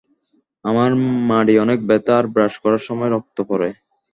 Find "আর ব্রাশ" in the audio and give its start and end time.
2.19-2.53